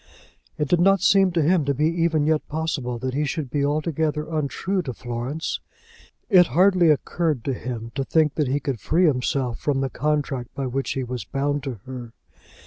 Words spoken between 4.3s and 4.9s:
untrue